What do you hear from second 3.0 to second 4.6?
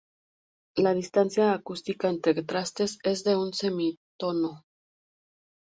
es de un semitono.